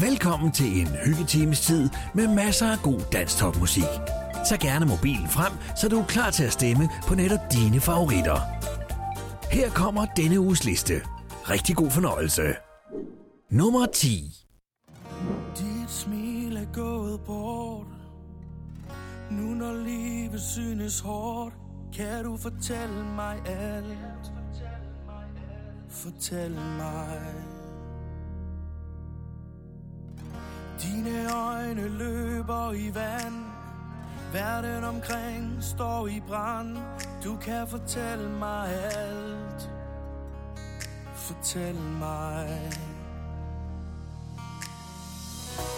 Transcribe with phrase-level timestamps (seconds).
[0.00, 3.84] Velkommen til en hyggetimes tid med masser af god dansk topmusik.
[4.48, 8.40] Tag gerne mobilen frem, så du er klar til at stemme på netop dine favoritter.
[9.50, 10.94] Her kommer denne uges liste.
[11.50, 12.42] Rigtig god fornøjelse.
[13.50, 14.34] Nummer 10.
[15.58, 17.86] Dit smil er gået bort
[19.30, 21.54] Nu når livet synes hårdt
[21.96, 24.32] Kan du fortælle mig alt
[25.88, 27.34] Fortæl mig
[30.82, 33.34] Dine øjne løber i vand.
[34.32, 36.76] Verden omkring står i brand.
[37.24, 39.70] Du kan fortælle mig alt.
[41.14, 42.70] Fortæl mig.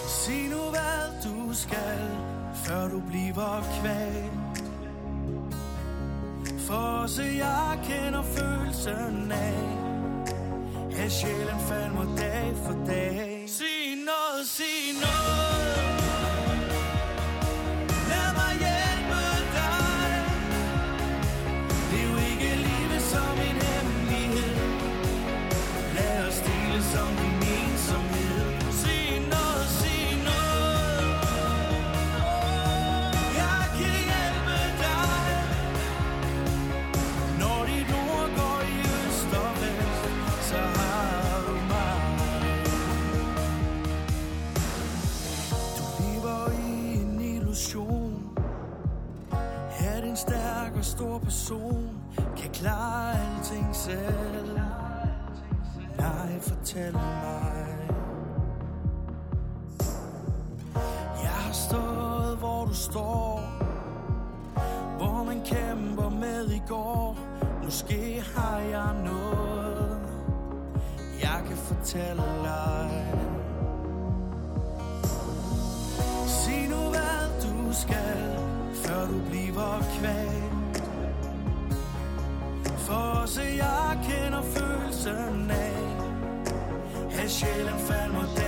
[0.06, 2.00] Sig nu hvad du skal
[2.54, 4.64] Før du bliver kvalt.
[6.58, 9.54] For også jeg kender følelsen af
[11.04, 13.33] At sjælen falder dag for dag.
[14.44, 15.63] Sig noget,
[50.84, 51.90] stor person
[52.36, 54.60] kan klare alting selv.
[55.98, 57.88] Nej, fortæl mig.
[61.22, 63.40] Jeg har stået, hvor du står.
[64.96, 67.18] Hvor man kæmper med i går.
[67.64, 70.00] Måske har jeg noget,
[71.22, 73.14] jeg kan fortælle dig.
[76.26, 78.38] Sig nu hvad du skal
[78.74, 80.43] Før du bliver kvalt
[82.86, 85.72] for også jeg kender følelsen af
[87.22, 88.43] At sjælen falder dag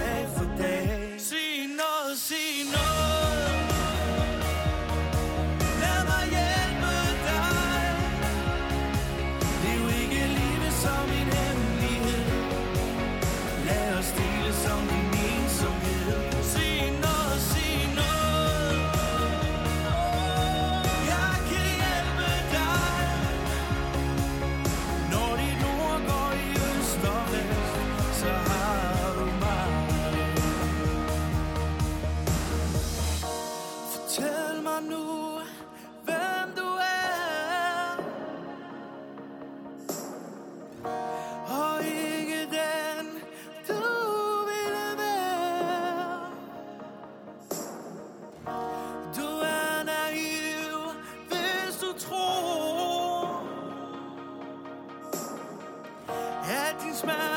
[57.04, 57.35] at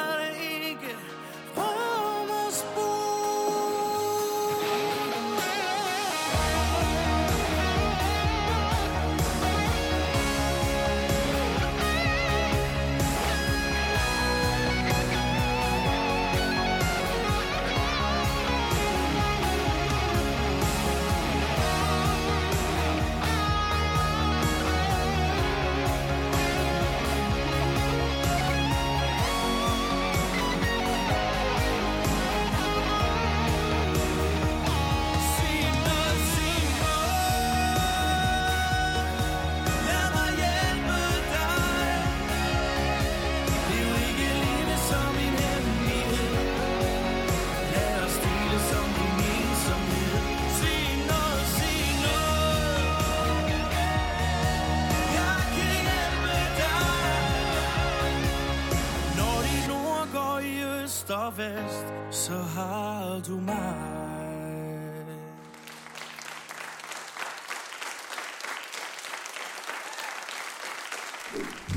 [61.39, 63.99] vest, så har du mig.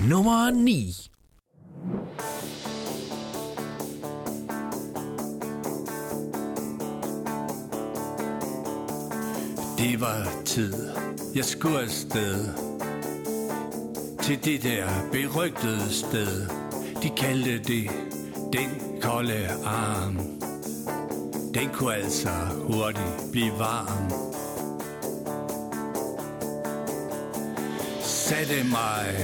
[0.09, 0.95] Nummer 9.
[9.79, 10.75] Det var tid,
[11.35, 12.45] jeg skulle afsted
[14.23, 16.49] Til det der berygtede sted
[17.03, 18.12] De kaldte det
[18.53, 20.19] den kolde arm
[21.55, 24.11] Den kunne altså hurtigt blive varm
[28.03, 29.15] Satte mig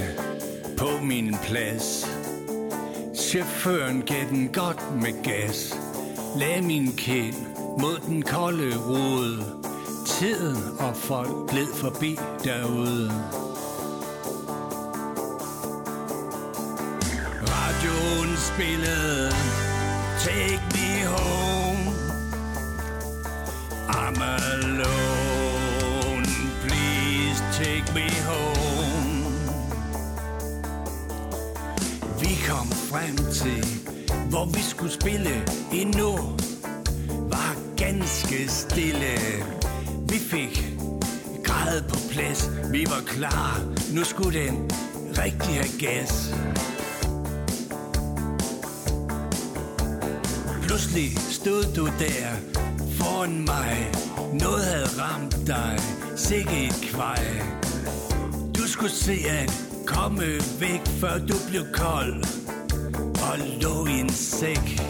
[0.78, 2.06] på min plads
[3.14, 5.76] Chaufføren gav den godt med gas
[6.36, 7.34] Lagde min kind
[7.78, 9.44] mod den kolde rode.
[10.06, 13.12] Tiden og folk gled forbi derude.
[18.54, 19.32] Spillede
[20.18, 21.94] Take me home.
[23.88, 26.24] I'm alone.
[26.64, 29.24] Please take me home.
[32.20, 33.64] Vi kom frem til
[34.30, 35.30] Hvor vi skulle spille
[35.72, 36.16] endnu.
[37.08, 39.14] Var ganske stille.
[40.08, 40.62] Vi fik
[41.44, 42.50] grad på plads.
[42.70, 43.60] Vi var klar.
[43.94, 44.70] Nu skulle den
[45.18, 46.34] rigtig have gas.
[50.78, 52.26] Pludselig stod du der
[52.98, 53.90] foran mig.
[54.32, 55.78] Noget havde ramt dig.
[56.16, 57.24] Sikke et kvej
[58.56, 60.22] Du skulle se at komme
[60.60, 62.24] væk Før du blev kold
[63.32, 64.82] Og lå i en sæk.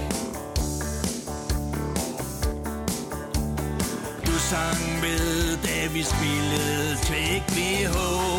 [4.27, 8.38] Du sang med, da vi spillede Take me home.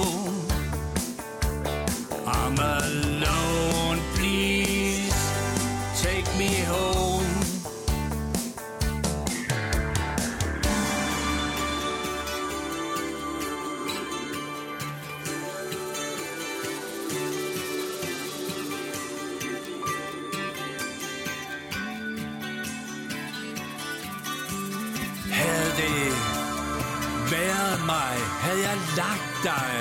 [28.09, 29.71] Dig, havde jeg lagt dig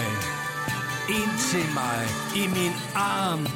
[1.08, 3.46] ind til mig i min arm.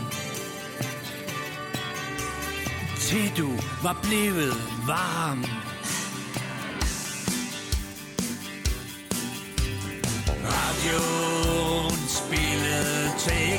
[2.98, 3.50] Til du
[3.82, 4.54] var blevet
[4.86, 5.44] varm.
[10.54, 13.51] Radioen spillede til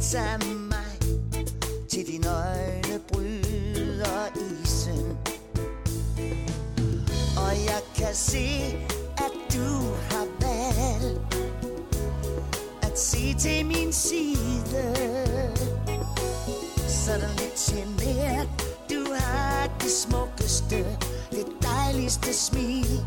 [0.00, 0.98] lidt af mig
[1.90, 5.18] Til dine øjne bryder isen.
[7.36, 8.48] Og jeg kan se,
[9.16, 9.68] at du
[10.10, 11.36] har valgt
[12.82, 14.94] At se til min side
[16.88, 18.48] sådan lidt genert
[18.90, 20.76] Du har det smukkeste,
[21.30, 23.00] det dejligste smil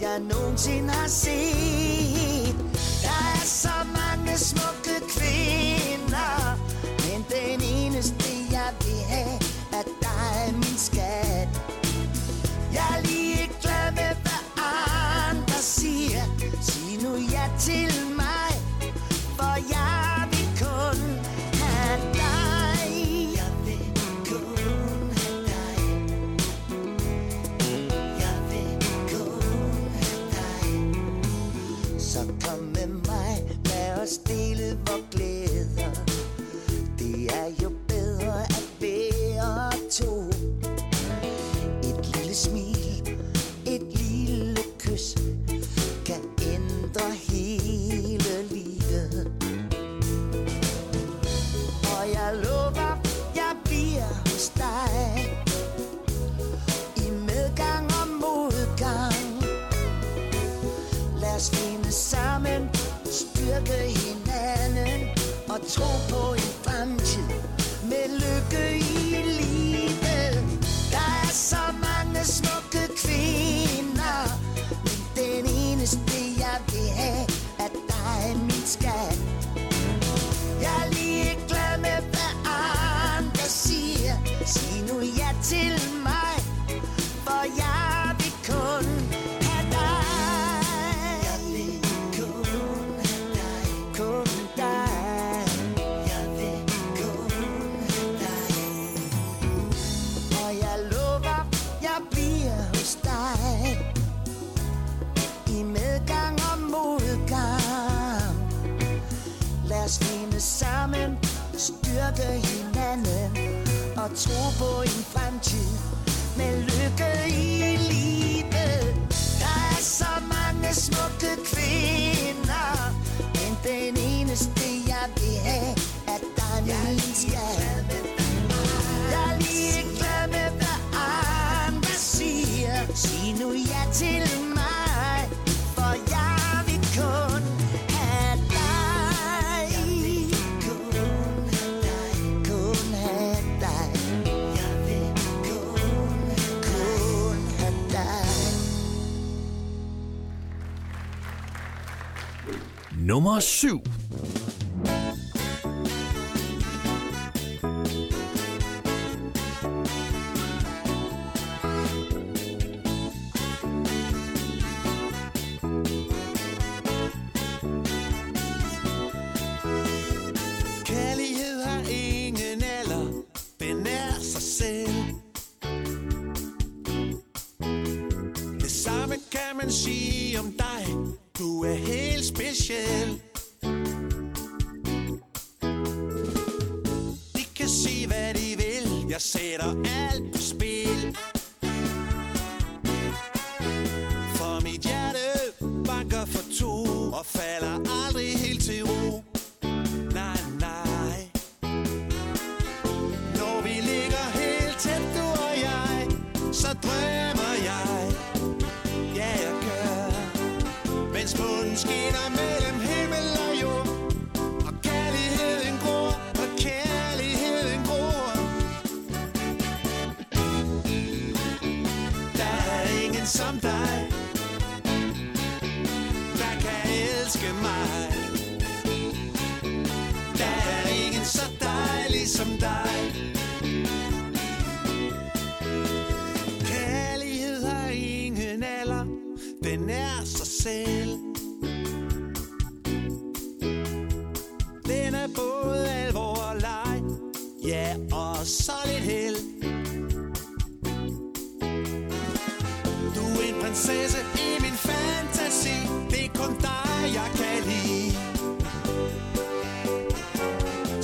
[0.00, 2.56] Jeg nogensinde har set.
[3.02, 4.77] Der er så mange smukke
[65.68, 65.74] Og
[66.08, 66.27] tro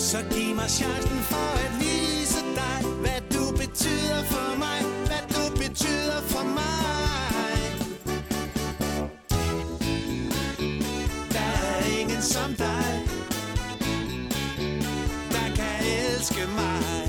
[0.04, 5.56] så giv mig chancen for at vise dig, hvad du betyder for mig, hvad du
[5.56, 7.58] betyder for mig.
[11.32, 13.08] Der er ingen som dig,
[15.32, 17.03] der kan elske mig.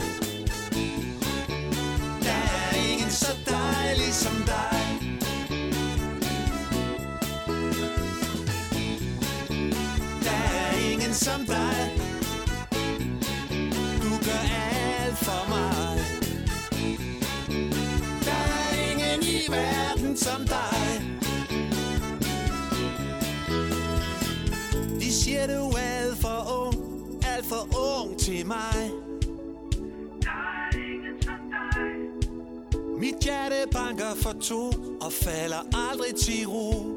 [20.25, 21.01] Som dig.
[24.99, 26.75] De siger du er alt for ung
[27.35, 28.91] Alt for ung til mig.
[32.99, 36.94] Mit hjerte banker for to Og falder aldrig til ro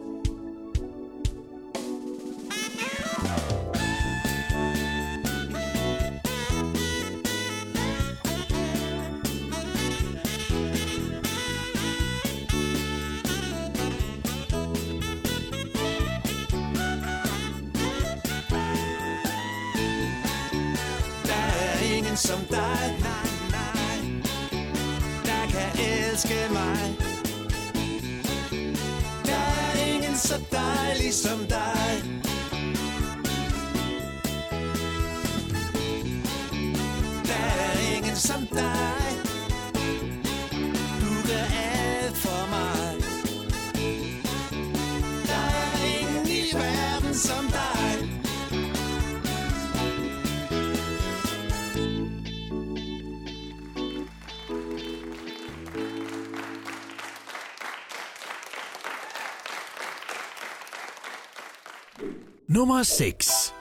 [62.59, 63.55] Nummer 6.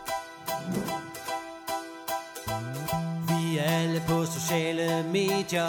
[3.27, 5.67] Vi er alle på sociale medier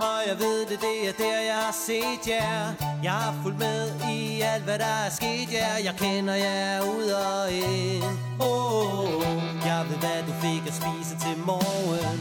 [0.00, 2.72] Og jeg ved det, det er der jeg har set jer.
[3.02, 5.76] Jeg har fulgt med i alt hvad der er sket jer.
[5.84, 8.04] Jeg kender jer ud og ind.
[8.40, 9.22] Oh,
[9.66, 12.18] Jeg ved hvad du fik at spise til morgen.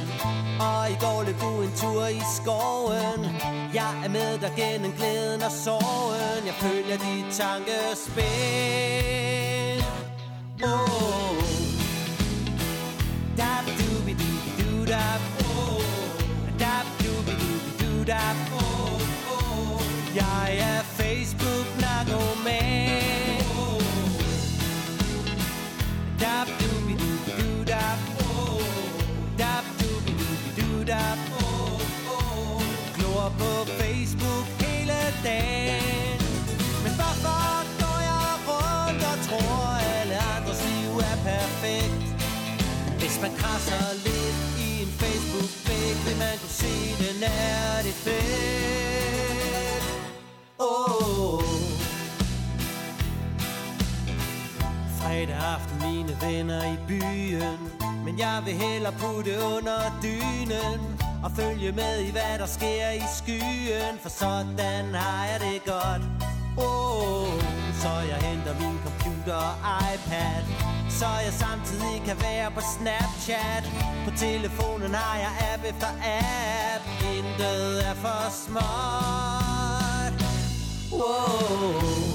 [0.69, 3.21] Og i går løb du en tur i skoven.
[3.73, 6.45] Jeg er med dig gennem glæden og sorgen.
[6.49, 9.09] Jeg følger dit tankespil
[10.63, 11.37] oh,
[13.35, 15.81] dab dooby dooby doo dab, oh,
[16.57, 18.99] dab dooby dooby doo dab, oh,
[19.31, 19.81] oh,
[20.15, 23.41] jeg er Facebook narkoman.
[23.55, 23.79] Oh,
[26.19, 28.61] dab dooby dooby doo dab, oh,
[29.37, 31.79] dab dooby dooby doo dab, oh,
[32.15, 32.61] oh,
[32.97, 35.98] glor på Facebook hele dagen.
[43.19, 49.83] Hvis man krasser lidt i en Facebook-væg Vil man kunne se, den er det fedt
[50.57, 51.43] oh.
[54.99, 57.59] Fredag aften, mine venner i byen.
[58.05, 60.79] Men jeg vil hellere putte under dynen
[61.23, 63.95] Og følge med i, hvad der sker i skyen.
[64.01, 66.03] For sådan har jeg det godt.
[66.57, 67.33] Oh,
[67.81, 69.55] Så jeg henter min computer og
[69.93, 70.78] iPad.
[70.99, 73.63] Så jeg samtidig kan være på Snapchat.
[74.05, 76.83] På telefonen har jeg app efter app.
[77.17, 78.59] Intet er for småt
[80.91, 82.08] Wow.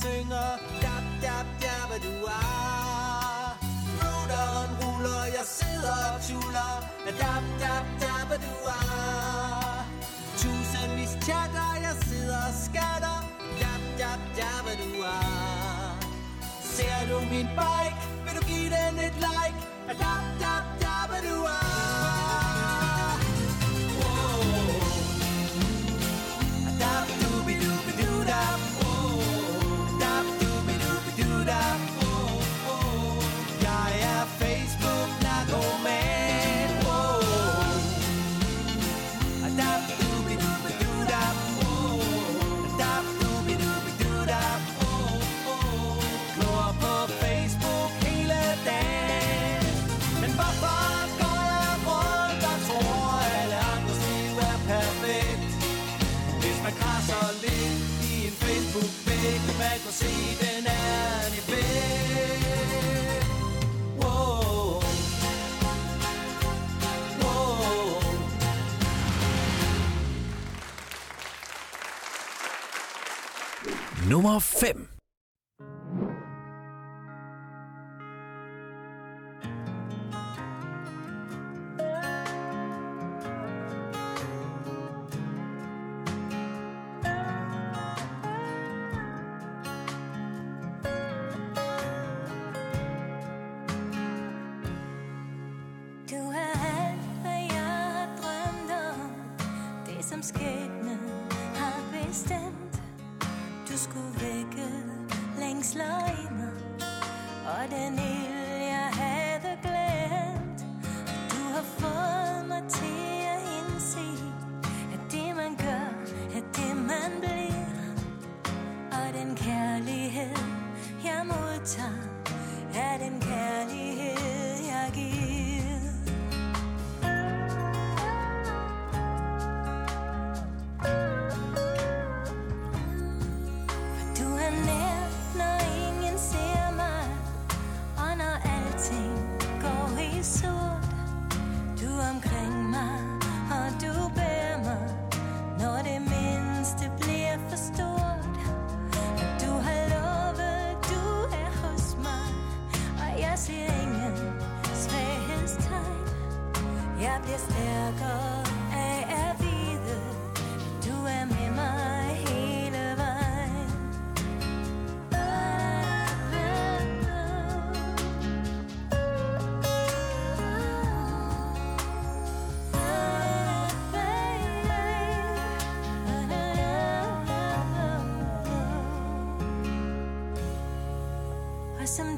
[0.00, 0.50] Synger.
[0.84, 3.58] Dab, dab, dab, du er.
[4.00, 6.74] Routeren ruller, jeg sidder og tuller.
[7.20, 9.84] Dab, dab, dab, du er.
[10.40, 13.18] Tusindvis chatter, jeg sidder og skatter.
[13.60, 15.98] Dab, dab, dab, du er.
[16.74, 19.60] Ser du min bike, vil du give den et like?
[20.02, 21.99] Dab, dab, dab, du er.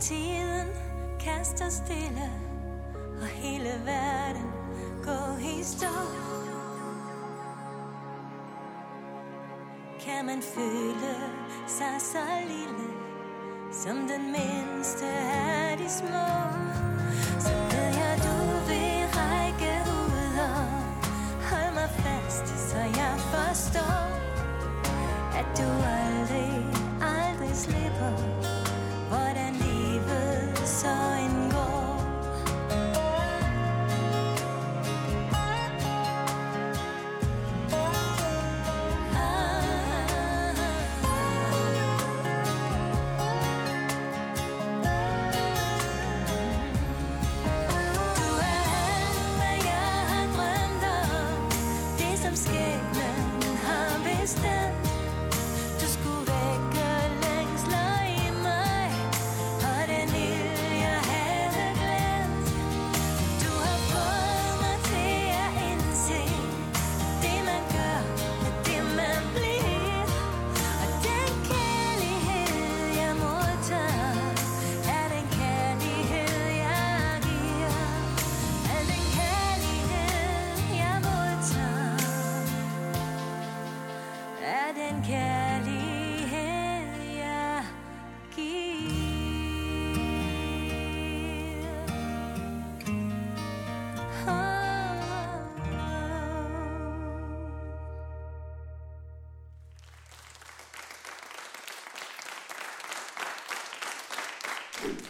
[0.03, 0.69] tiden
[1.21, 2.31] kaster stille,
[3.21, 4.51] og hele verden
[5.05, 5.95] går i stå.
[10.01, 11.15] Kan man føle
[11.67, 12.89] sig så lille,
[13.73, 14.72] som den mindre?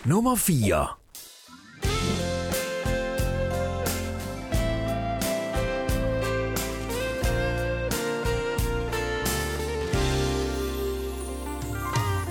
[0.04, 0.86] nummer 4.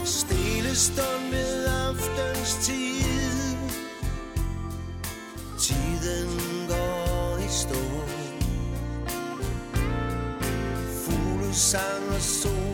[0.06, 3.58] Stille stund ved aftens tid.
[5.60, 7.82] Tiden går i stå.
[11.06, 12.71] Fugle sang og sol.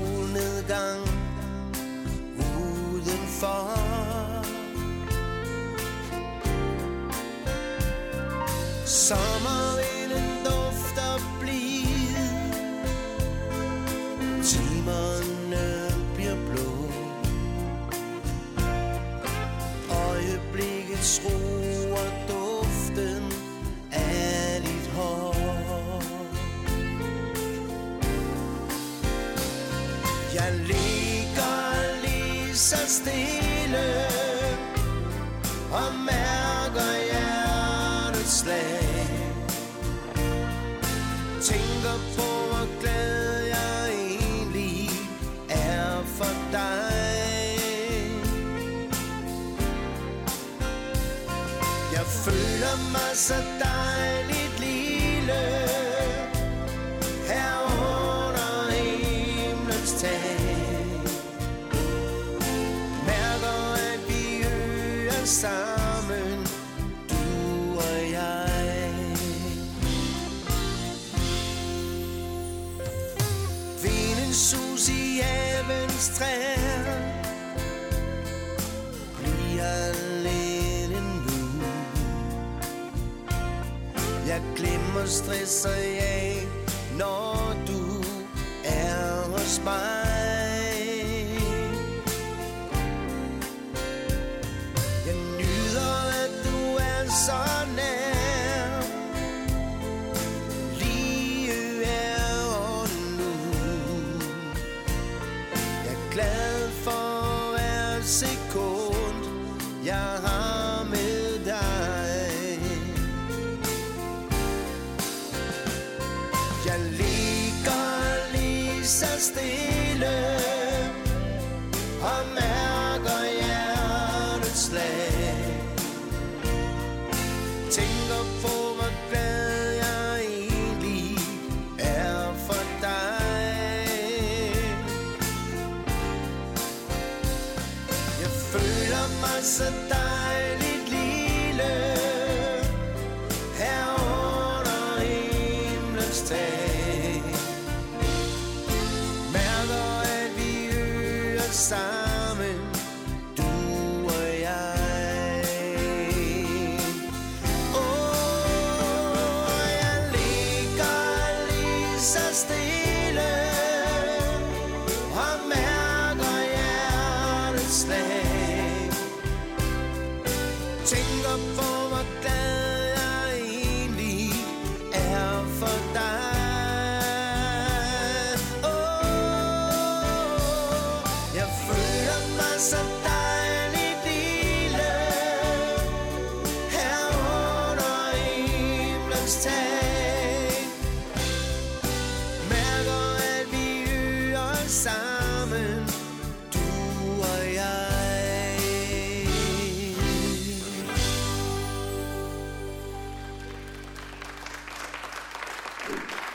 [9.07, 9.66] summer.
[85.27, 86.47] stresser jeg,
[86.97, 88.03] når du
[88.63, 89.96] er hos mig.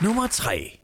[0.03, 0.82] Nummer 3.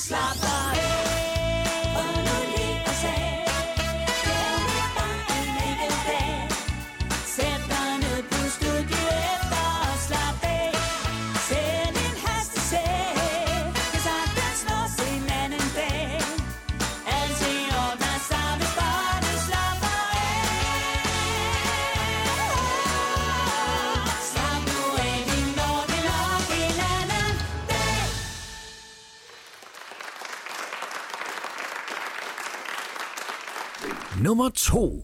[0.00, 0.42] Stop.
[0.42, 1.09] on.
[34.30, 35.02] Nummer 2.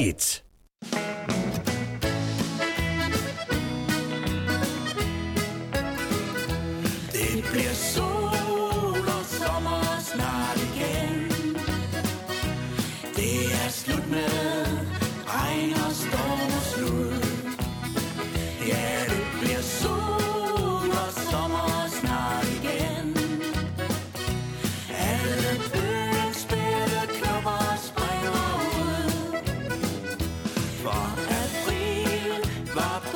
[0.00, 0.29] Nummer
[32.80, 33.09] bop.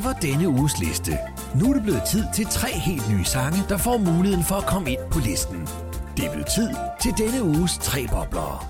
[0.00, 1.18] Det var denne uges liste.
[1.54, 4.66] Nu er det blevet tid til tre helt nye sange, der får muligheden for at
[4.66, 5.68] komme ind på listen.
[6.16, 6.70] Det er blevet tid
[7.02, 8.66] til denne uges tre bobler.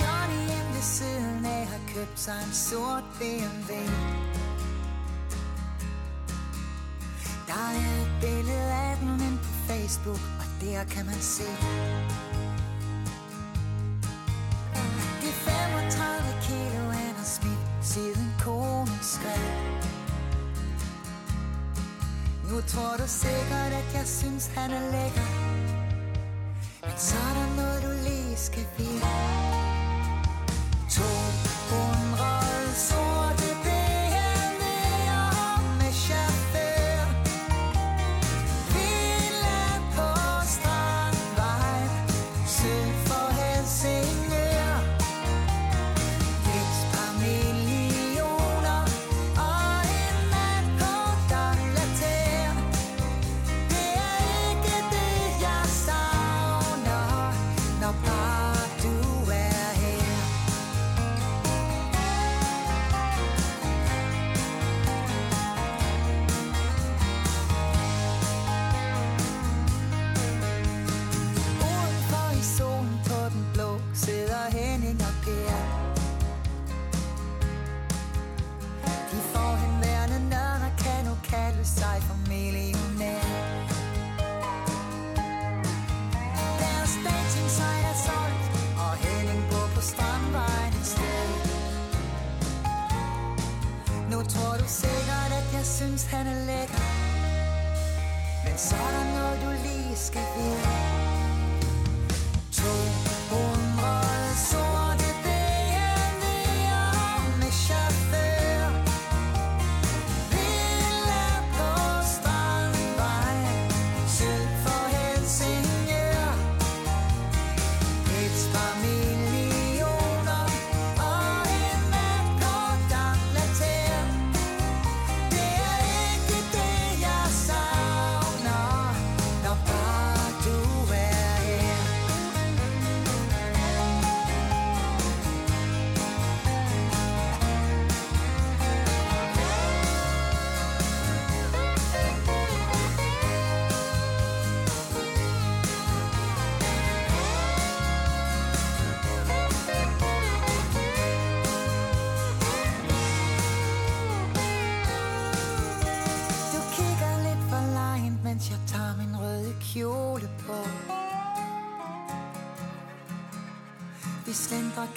[0.00, 4.19] Johnny hjemme af har købt sig en sort BMW
[9.90, 11.44] Facebook, og der kan man se.
[15.20, 19.50] Det er 35 kilo han har smidt, siden konen skrev.
[22.50, 25.28] Nu tror du sikkert, at jeg synes, han er lækker.
[26.82, 29.39] Men så er der noget, du lige skal vide.
[95.80, 96.80] Synes, han er lækker.
[98.44, 101.09] Men så er der noget, du lige skal vide.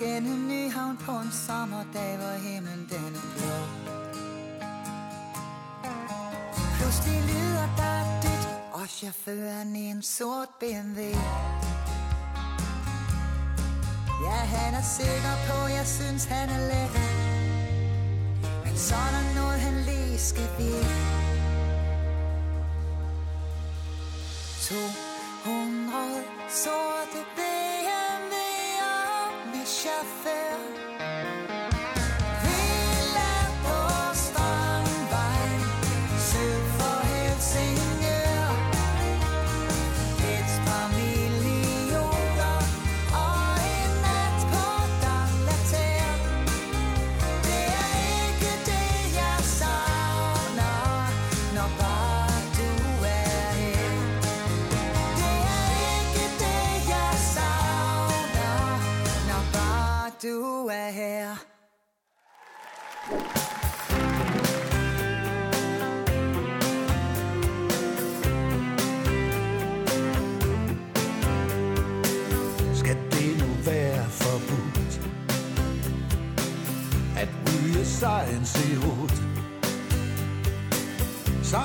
[0.03, 3.57] Gennem Nyhavn på en sommerdag, hvor himlen den er blå.
[6.77, 10.99] Pludselig lyder der dit, og chaufføren i en sort BMW.
[14.27, 16.93] Ja, han er sikker på, jeg synes, han er let.
[18.65, 20.85] Men så er der noget, han lige skal vide.
[24.69, 27.52] 200 sorte BMW'er
[29.83, 30.52] wish I fell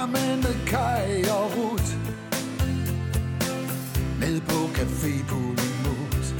[0.08, 1.96] Sammen med Kai og rut
[4.20, 6.34] Ned på Café Pulimut.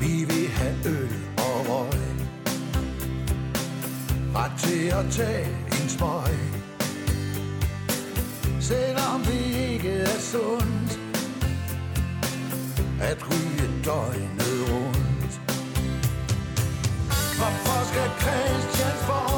[0.00, 2.00] Vi vil have øl og røg.
[4.34, 6.38] Ret til at tage en smøg.
[8.60, 11.00] Selvom det ikke er sundt
[13.00, 15.40] at ryge døgnet rundt.
[17.38, 19.33] Hvorfor skal Christiansborg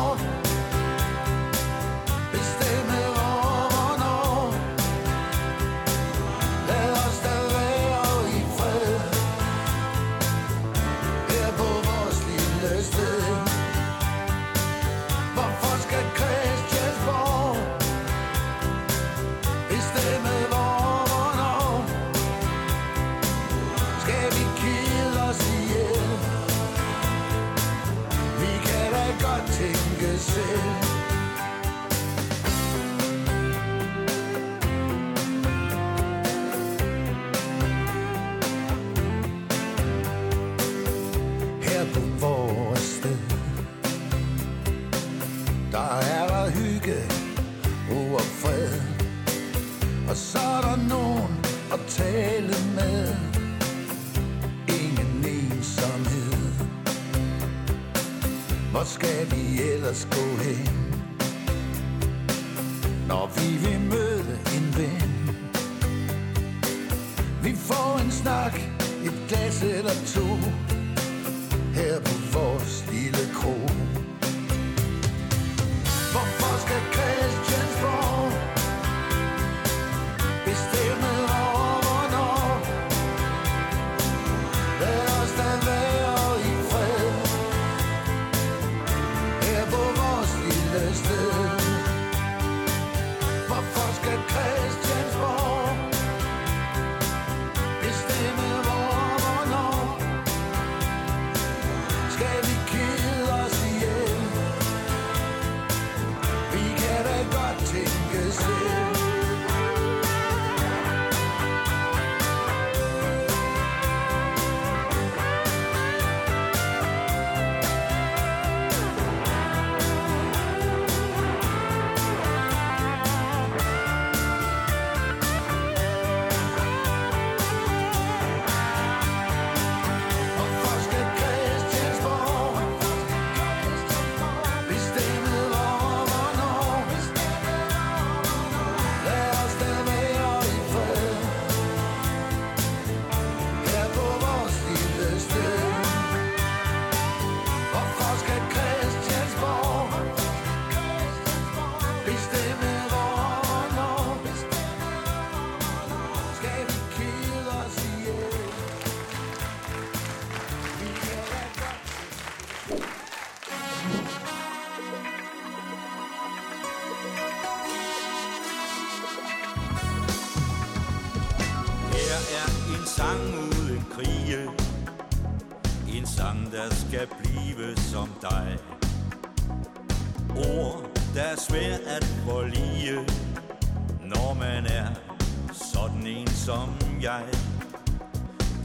[186.46, 186.68] som
[187.02, 187.24] jeg.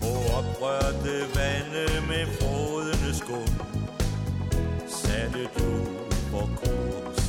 [0.01, 3.53] På oprørte vande med frodende skum
[4.88, 5.71] Satte du
[6.32, 7.19] på kurs.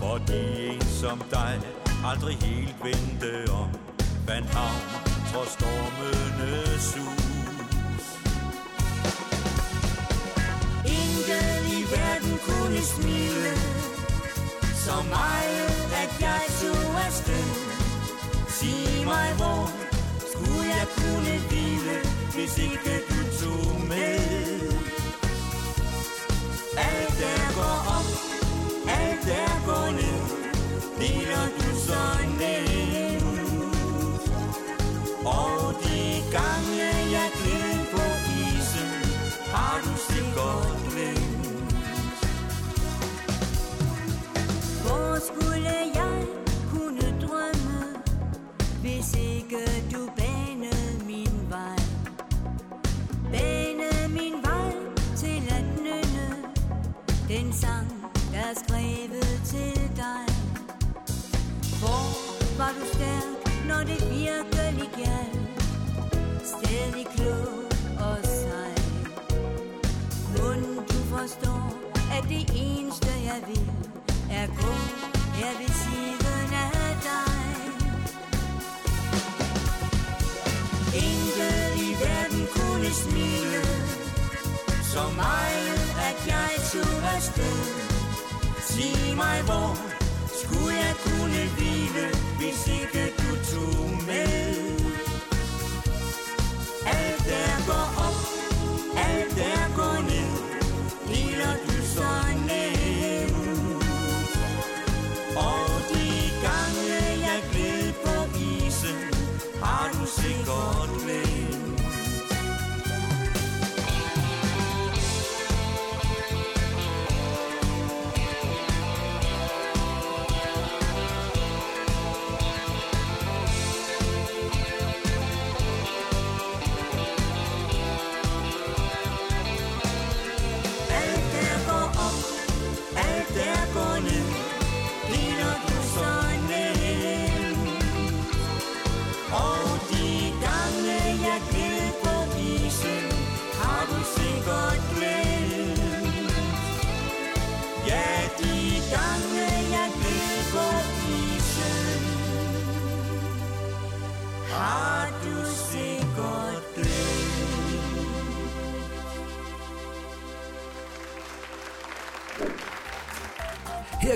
[0.00, 1.60] Fordi en som dig
[2.04, 3.68] aldrig helt vendte om
[4.26, 4.82] Vandt havn
[5.32, 8.04] trods stormende sus.
[10.84, 13.52] Intet i verden kunne smile
[14.74, 15.72] Så meget
[16.02, 17.46] at jeg tog afsted.
[18.48, 19.70] Sige mig hvor.
[20.32, 21.96] Skulle jeg kunne hvile,
[22.34, 24.18] hvis ikke du tog med?
[26.76, 27.51] Alt er
[82.92, 83.68] i smilet
[84.92, 87.50] Så meget, at jeg turde stå
[88.60, 89.78] Sig mig, hvor
[90.42, 92.06] skulle jeg kunne hvile
[92.38, 94.41] Hvis ikke du tog med?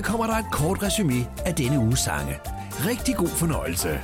[0.07, 2.39] kommer der et kort resume af denne uges sange.
[2.89, 3.99] Rigtig god fornøjelse.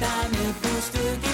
[0.00, 0.54] deine
[1.20, 1.31] gehen.